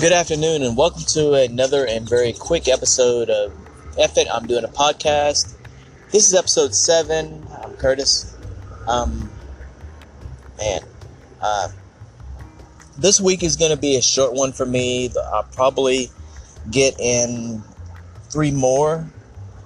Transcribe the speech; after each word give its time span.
Good 0.00 0.12
afternoon, 0.12 0.62
and 0.62 0.76
welcome 0.76 1.02
to 1.08 1.32
another 1.32 1.84
and 1.84 2.08
very 2.08 2.32
quick 2.32 2.68
episode 2.68 3.30
of 3.30 3.52
F 3.98 4.16
It. 4.16 4.28
I'm 4.32 4.46
doing 4.46 4.62
a 4.62 4.68
podcast. 4.68 5.56
This 6.12 6.28
is 6.28 6.34
episode 6.34 6.72
seven. 6.72 7.44
I'm 7.60 7.72
Curtis. 7.72 8.32
Um, 8.86 9.28
man, 10.56 10.82
uh, 11.42 11.70
this 12.96 13.20
week 13.20 13.42
is 13.42 13.56
going 13.56 13.72
to 13.72 13.76
be 13.76 13.96
a 13.96 14.00
short 14.00 14.34
one 14.34 14.52
for 14.52 14.64
me. 14.64 15.10
I'll 15.32 15.48
probably 15.52 16.10
get 16.70 16.94
in 17.00 17.60
three 18.30 18.52
more 18.52 19.04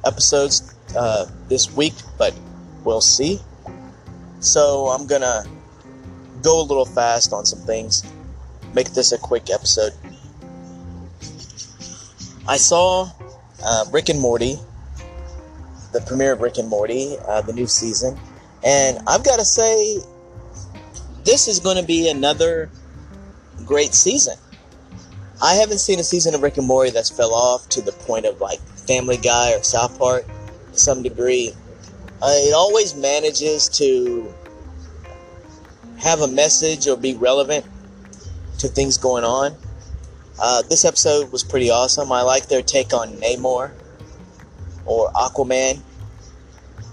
episodes 0.06 0.74
uh, 0.96 1.26
this 1.48 1.70
week, 1.76 1.94
but 2.16 2.34
we'll 2.84 3.02
see. 3.02 3.38
So 4.40 4.86
I'm 4.86 5.06
gonna 5.06 5.44
go 6.40 6.58
a 6.58 6.64
little 6.64 6.86
fast 6.86 7.34
on 7.34 7.44
some 7.44 7.60
things. 7.60 8.02
Make 8.72 8.94
this 8.94 9.12
a 9.12 9.18
quick 9.18 9.50
episode. 9.50 9.92
I 12.46 12.56
saw 12.56 13.10
uh, 13.64 13.84
Rick 13.92 14.08
and 14.08 14.20
Morty, 14.20 14.56
the 15.92 16.00
premiere 16.00 16.32
of 16.32 16.40
Rick 16.40 16.58
and 16.58 16.68
Morty, 16.68 17.16
uh, 17.28 17.42
the 17.42 17.52
new 17.52 17.66
season, 17.66 18.18
and 18.64 18.98
I've 19.06 19.24
got 19.24 19.38
to 19.38 19.44
say, 19.44 19.98
this 21.24 21.46
is 21.46 21.60
going 21.60 21.76
to 21.76 21.84
be 21.84 22.10
another 22.10 22.70
great 23.64 23.94
season. 23.94 24.36
I 25.42 25.54
haven't 25.54 25.78
seen 25.78 25.98
a 25.98 26.04
season 26.04 26.34
of 26.34 26.42
Rick 26.42 26.56
and 26.56 26.66
Morty 26.66 26.90
that's 26.90 27.10
fell 27.10 27.34
off 27.34 27.68
to 27.70 27.82
the 27.82 27.92
point 27.92 28.26
of 28.26 28.40
like 28.40 28.60
Family 28.60 29.16
Guy 29.16 29.54
or 29.54 29.62
South 29.62 29.98
Park 29.98 30.24
to 30.72 30.78
some 30.78 31.02
degree. 31.02 31.52
Uh, 32.20 32.30
it 32.30 32.54
always 32.54 32.94
manages 32.94 33.68
to 33.70 34.32
have 35.98 36.20
a 36.20 36.28
message 36.28 36.86
or 36.86 36.96
be 36.96 37.14
relevant 37.14 37.64
to 38.58 38.68
things 38.68 38.98
going 38.98 39.24
on. 39.24 39.56
Uh, 40.40 40.62
this 40.62 40.84
episode 40.84 41.30
was 41.30 41.44
pretty 41.44 41.70
awesome. 41.70 42.10
I 42.10 42.22
like 42.22 42.48
their 42.48 42.62
take 42.62 42.92
on 42.92 43.12
Namor 43.14 43.70
or 44.86 45.10
Aquaman. 45.12 45.80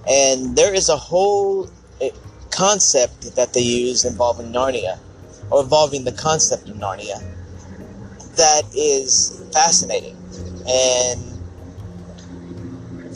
And 0.08 0.56
there 0.56 0.74
is 0.74 0.90
a 0.90 0.98
whole 0.98 1.70
eh, 2.02 2.10
concept 2.52 3.36
that 3.36 3.54
they 3.54 3.62
use 3.62 4.06
involving 4.06 4.52
Narnia, 4.52 5.00
or 5.52 5.62
involving 5.62 6.04
the 6.04 6.12
concept 6.12 6.70
of 6.70 6.76
Narnia, 6.76 7.22
that 8.36 8.64
is 8.76 9.44
fascinating 9.54 10.16
and 10.68 11.20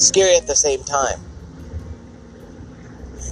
scary 0.01 0.35
at 0.35 0.47
the 0.47 0.55
same 0.55 0.83
time 0.83 1.19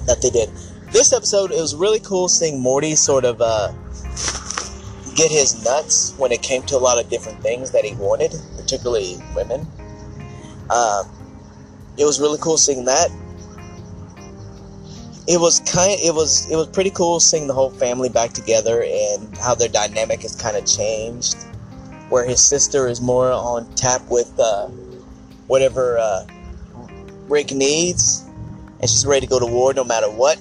that 0.06 0.22
they 0.22 0.30
did. 0.30 0.48
This 0.92 1.12
episode, 1.12 1.52
it 1.52 1.60
was 1.60 1.74
really 1.74 2.00
cool 2.00 2.28
seeing 2.28 2.60
Morty 2.60 2.94
sort 2.94 3.24
of 3.24 3.40
uh, 3.40 3.72
get 5.14 5.30
his 5.30 5.64
nuts 5.64 6.14
when 6.18 6.32
it 6.32 6.42
came 6.42 6.62
to 6.64 6.76
a 6.76 6.78
lot 6.78 7.02
of 7.02 7.08
different 7.08 7.40
things 7.42 7.70
that 7.72 7.84
he 7.84 7.94
wanted, 7.94 8.34
particularly 8.56 9.18
women. 9.34 9.66
Um, 10.70 11.04
it 11.98 12.04
was 12.04 12.20
really 12.20 12.38
cool 12.40 12.56
seeing 12.56 12.84
that. 12.86 13.10
It 15.28 15.40
was 15.40 15.60
kind. 15.60 15.98
It 16.00 16.14
was. 16.14 16.50
It 16.50 16.56
was 16.56 16.66
pretty 16.68 16.90
cool 16.90 17.20
seeing 17.20 17.46
the 17.46 17.54
whole 17.54 17.70
family 17.70 18.08
back 18.08 18.32
together 18.32 18.82
and 18.82 19.36
how 19.38 19.54
their 19.54 19.68
dynamic 19.68 20.22
has 20.22 20.34
kind 20.34 20.56
of 20.56 20.66
changed. 20.66 21.36
Where 22.08 22.26
his 22.26 22.42
sister 22.42 22.88
is 22.88 23.00
more 23.00 23.30
on 23.30 23.72
tap 23.74 24.02
with 24.10 24.38
uh, 24.38 24.66
whatever 25.46 25.96
uh, 25.98 26.26
Rick 27.28 27.52
needs, 27.52 28.24
and 28.80 28.90
she's 28.90 29.06
ready 29.06 29.26
to 29.26 29.30
go 29.30 29.38
to 29.38 29.46
war 29.46 29.72
no 29.72 29.84
matter 29.84 30.10
what. 30.10 30.38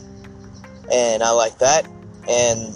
And 0.92 1.22
I 1.22 1.32
like 1.32 1.60
that. 1.60 1.88
And 2.28 2.76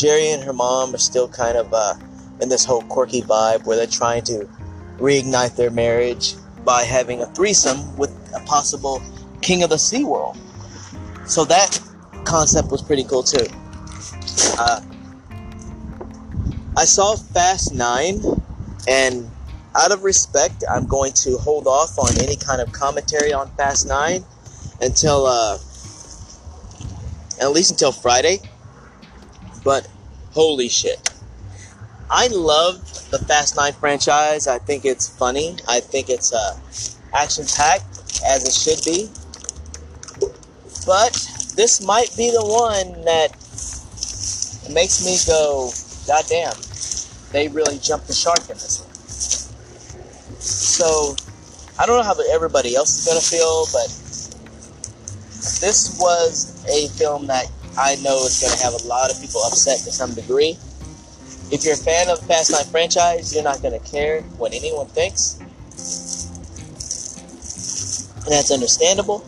Jerry 0.00 0.30
and 0.30 0.42
her 0.42 0.54
mom 0.54 0.94
are 0.94 0.98
still 0.98 1.28
kind 1.28 1.58
of 1.58 1.74
uh, 1.74 1.94
in 2.40 2.48
this 2.48 2.64
whole 2.64 2.80
quirky 2.82 3.20
vibe 3.20 3.66
where 3.66 3.76
they're 3.76 3.86
trying 3.86 4.22
to 4.24 4.48
reignite 4.96 5.56
their 5.56 5.70
marriage 5.70 6.34
by 6.64 6.84
having 6.84 7.20
a 7.20 7.26
threesome 7.26 7.96
with 7.98 8.10
a 8.34 8.40
possible 8.46 9.02
king 9.42 9.62
of 9.62 9.68
the 9.68 9.78
sea 9.78 10.04
world. 10.04 10.38
So 11.26 11.44
that 11.44 11.78
concept 12.24 12.70
was 12.70 12.80
pretty 12.80 13.04
cool 13.04 13.22
too. 13.22 13.44
Uh, 14.58 14.80
I 16.78 16.86
saw 16.86 17.16
Fast 17.16 17.74
Nine, 17.74 18.22
and 18.88 19.30
out 19.78 19.92
of 19.92 20.02
respect, 20.02 20.64
I'm 20.70 20.86
going 20.86 21.12
to 21.12 21.36
hold 21.36 21.66
off 21.66 21.98
on 21.98 22.18
any 22.22 22.36
kind 22.36 22.62
of 22.62 22.72
commentary 22.72 23.34
on 23.34 23.50
Fast 23.50 23.86
Nine 23.86 24.24
until 24.80 25.26
uh, 25.26 25.58
at 27.38 27.52
least 27.52 27.72
until 27.72 27.92
Friday. 27.92 28.40
But 29.64 29.88
holy 30.32 30.68
shit. 30.68 31.10
I 32.10 32.26
love 32.28 32.82
the 33.10 33.18
Fast 33.18 33.56
9 33.56 33.72
franchise. 33.74 34.46
I 34.46 34.58
think 34.58 34.84
it's 34.84 35.08
funny. 35.08 35.56
I 35.68 35.80
think 35.80 36.10
it's 36.10 36.32
uh, 36.32 36.58
action 37.12 37.44
packed, 37.56 38.22
as 38.26 38.46
it 38.46 38.52
should 38.52 38.84
be. 38.84 39.08
But 40.86 41.12
this 41.54 41.80
might 41.84 42.14
be 42.16 42.30
the 42.30 42.42
one 42.42 43.04
that 43.04 43.30
makes 44.72 45.04
me 45.04 45.16
go, 45.26 45.70
God 46.06 46.24
damn, 46.28 46.54
they 47.32 47.48
really 47.48 47.78
jumped 47.78 48.06
the 48.06 48.12
shark 48.12 48.40
in 48.40 48.54
this 48.54 48.80
one. 48.80 50.40
So, 50.40 51.14
I 51.78 51.86
don't 51.86 51.98
know 51.98 52.02
how 52.02 52.16
everybody 52.32 52.74
else 52.74 52.98
is 52.98 53.06
going 53.06 53.20
to 53.20 53.26
feel, 53.26 53.66
but 53.72 53.88
this 55.60 55.96
was 56.00 56.64
a 56.68 56.88
film 56.98 57.26
that 57.28 57.46
I 57.80 57.96
know 58.04 58.20
it's 58.26 58.42
going 58.44 58.52
to 58.52 58.62
have 58.62 58.74
a 58.74 58.86
lot 58.86 59.10
of 59.10 59.18
people 59.22 59.40
upset 59.42 59.78
to 59.88 59.90
some 59.90 60.12
degree. 60.12 60.58
If 61.50 61.64
you're 61.64 61.72
a 61.72 61.78
fan 61.78 62.10
of 62.10 62.20
the 62.20 62.26
Fast 62.26 62.52
9 62.52 62.64
franchise, 62.64 63.34
you're 63.34 63.42
not 63.42 63.62
going 63.62 63.72
to 63.72 63.90
care 63.90 64.20
what 64.36 64.52
anyone 64.52 64.86
thinks. 64.86 65.40
And 68.20 68.36
that's 68.36 68.50
understandable. 68.52 69.20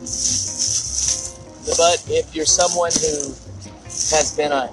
But 1.64 2.04
if 2.12 2.36
you're 2.36 2.44
someone 2.44 2.92
who 2.92 3.32
has 4.12 4.34
been 4.36 4.52
a 4.52 4.68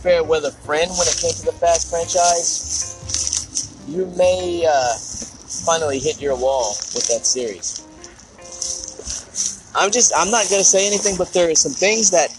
fair 0.00 0.24
weather 0.24 0.50
friend 0.50 0.90
when 0.90 1.06
it 1.06 1.18
came 1.20 1.34
to 1.36 1.44
the 1.44 1.52
Fast 1.52 1.90
franchise, 1.90 3.76
you 3.88 4.06
may 4.16 4.64
uh, 4.64 4.94
finally 5.66 5.98
hit 5.98 6.18
your 6.18 6.34
wall 6.34 6.70
with 6.94 7.06
that 7.08 7.26
series. 7.26 7.84
I'm 9.76 9.90
just, 9.90 10.12
I'm 10.16 10.30
not 10.30 10.48
going 10.48 10.60
to 10.60 10.64
say 10.64 10.86
anything, 10.86 11.16
but 11.18 11.34
there 11.34 11.50
are 11.50 11.54
some 11.54 11.72
things 11.72 12.10
that 12.12 12.30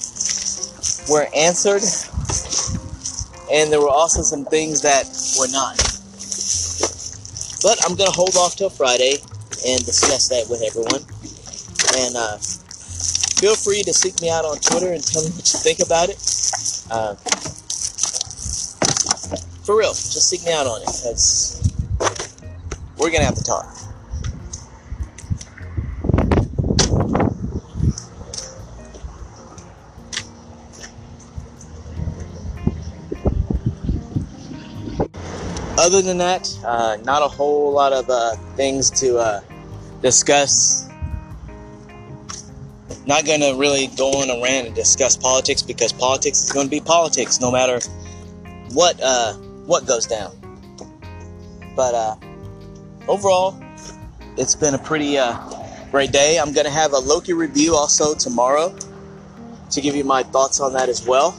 were 1.09 1.27
answered, 1.35 1.83
and 3.51 3.71
there 3.71 3.81
were 3.81 3.89
also 3.89 4.21
some 4.21 4.45
things 4.45 4.81
that 4.81 5.05
were 5.39 5.51
not. 5.51 5.77
But 7.61 7.79
I'm 7.85 7.95
gonna 7.95 8.11
hold 8.11 8.35
off 8.35 8.55
till 8.55 8.69
Friday 8.69 9.17
and 9.65 9.85
discuss 9.85 10.27
that 10.29 10.47
with 10.49 10.61
everyone. 10.61 11.03
And 11.95 12.15
uh, 12.15 12.37
feel 13.39 13.55
free 13.55 13.83
to 13.83 13.93
seek 13.93 14.21
me 14.21 14.29
out 14.29 14.45
on 14.45 14.57
Twitter 14.57 14.91
and 14.91 15.03
tell 15.03 15.23
me 15.23 15.29
what 15.29 15.53
you 15.53 15.59
think 15.59 15.79
about 15.79 16.09
it. 16.09 16.19
Uh, 16.91 17.15
for 19.63 19.77
real, 19.77 19.93
just 19.93 20.29
seek 20.29 20.43
me 20.45 20.51
out 20.51 20.67
on 20.67 20.81
it 20.81 20.87
because 20.87 21.73
we're 22.97 23.11
gonna 23.11 23.25
have 23.25 23.35
to 23.35 23.43
talk. 23.43 23.82
Other 35.83 36.01
than 36.01 36.17
that, 36.17 36.49
uh, 36.65 36.97
not 37.03 37.21
a 37.21 37.27
whole 37.27 37.73
lot 37.73 37.91
of 37.91 38.09
uh, 38.09 38.35
things 38.55 38.89
to 38.89 39.17
uh, 39.17 39.41
discuss. 40.01 40.87
Not 43.05 43.25
going 43.25 43.41
to 43.41 43.53
really 43.57 43.87
go 43.87 44.11
on 44.11 44.29
a 44.29 44.41
rant 44.41 44.67
and 44.67 44.75
discuss 44.75 45.17
politics 45.17 45.61
because 45.61 45.91
politics 45.91 46.41
is 46.41 46.53
going 46.53 46.67
to 46.67 46.71
be 46.71 46.79
politics 46.79 47.41
no 47.41 47.51
matter 47.51 47.81
what 48.71 48.97
uh, 49.03 49.33
what 49.65 49.85
goes 49.85 50.07
down. 50.07 50.31
But 51.75 51.93
uh, 51.93 52.15
overall, 53.09 53.61
it's 54.37 54.55
been 54.55 54.75
a 54.75 54.79
pretty 54.79 55.17
uh, 55.17 55.37
great 55.91 56.13
day. 56.13 56.39
I'm 56.39 56.53
going 56.53 56.65
to 56.65 56.71
have 56.71 56.93
a 56.93 56.99
Loki 56.99 57.33
review 57.33 57.75
also 57.75 58.15
tomorrow 58.15 58.73
to 59.71 59.81
give 59.81 59.97
you 59.97 60.05
my 60.05 60.23
thoughts 60.23 60.61
on 60.61 60.71
that 60.73 60.87
as 60.87 61.05
well. 61.05 61.37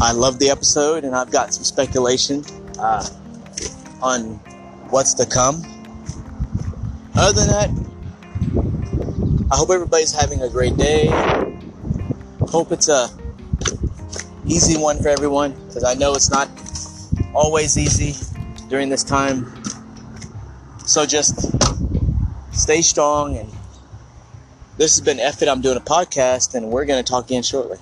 I 0.00 0.12
love 0.12 0.38
the 0.38 0.48
episode, 0.48 1.04
and 1.04 1.14
I've 1.14 1.30
got 1.30 1.52
some 1.52 1.64
speculation. 1.64 2.42
Uh, 2.78 3.06
on 4.02 4.34
what's 4.90 5.14
to 5.14 5.26
come. 5.26 5.62
Other 7.14 7.40
than 7.40 7.48
that, 7.48 7.70
I 9.50 9.56
hope 9.56 9.70
everybody's 9.70 10.12
having 10.12 10.42
a 10.42 10.48
great 10.48 10.76
day. 10.76 11.06
Hope 12.48 12.72
it's 12.72 12.88
a 12.88 13.08
easy 14.46 14.80
one 14.80 15.02
for 15.02 15.08
everyone 15.08 15.52
because 15.66 15.84
I 15.84 15.94
know 15.94 16.14
it's 16.14 16.30
not 16.30 16.48
always 17.34 17.76
easy 17.78 18.14
during 18.68 18.88
this 18.88 19.04
time. 19.04 19.46
So 20.86 21.06
just 21.06 21.52
stay 22.52 22.82
strong 22.82 23.36
and 23.36 23.48
this 24.76 24.96
has 24.96 25.00
been 25.00 25.18
F 25.18 25.42
It. 25.42 25.48
I'm 25.48 25.60
doing 25.60 25.76
a 25.76 25.80
podcast 25.80 26.54
and 26.54 26.70
we're 26.70 26.84
to 26.84 27.02
talk 27.02 27.26
again 27.26 27.42
shortly. 27.42 27.78